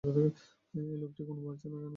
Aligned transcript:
এই 0.73 0.97
লোকটি 1.01 1.21
কোন 1.27 1.37
পরেছে 1.43 1.65
কে 1.65 1.73
জানে! 1.73 1.87